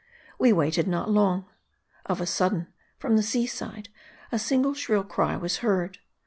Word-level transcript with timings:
We 0.39 0.51
waited 0.51 0.87
not 0.87 1.11
long. 1.11 1.45
Of 2.07 2.21
a 2.21 2.25
sudden, 2.25 2.73
from 2.97 3.17
the 3.17 3.21
sea 3.21 3.45
side, 3.45 3.89
a 4.31 4.39
single 4.39 4.73
shrill 4.73 5.03
cry 5.03 5.37
was 5.37 5.57
heard. 5.57 5.99